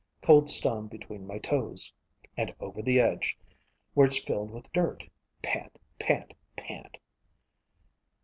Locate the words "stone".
0.49-0.87